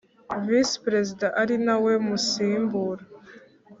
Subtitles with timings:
[0.45, 3.03] Visi perezida ari nawe Musimbura